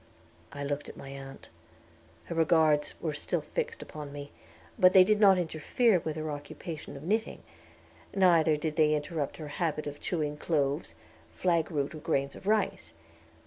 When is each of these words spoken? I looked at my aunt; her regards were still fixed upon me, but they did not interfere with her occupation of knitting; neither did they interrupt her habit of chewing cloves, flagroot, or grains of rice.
I 0.51 0.63
looked 0.63 0.89
at 0.89 0.97
my 0.97 1.09
aunt; 1.09 1.51
her 2.23 2.33
regards 2.33 2.95
were 3.01 3.13
still 3.13 3.41
fixed 3.41 3.83
upon 3.83 4.11
me, 4.11 4.31
but 4.79 4.93
they 4.93 5.03
did 5.03 5.19
not 5.19 5.37
interfere 5.37 5.99
with 5.99 6.15
her 6.15 6.31
occupation 6.31 6.97
of 6.97 7.03
knitting; 7.03 7.43
neither 8.11 8.57
did 8.57 8.77
they 8.77 8.95
interrupt 8.95 9.37
her 9.37 9.49
habit 9.49 9.85
of 9.85 9.99
chewing 10.01 10.37
cloves, 10.37 10.95
flagroot, 11.29 11.93
or 11.93 11.99
grains 11.99 12.35
of 12.35 12.47
rice. 12.47 12.95